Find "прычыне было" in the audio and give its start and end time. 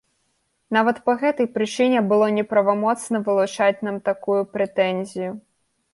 1.57-2.29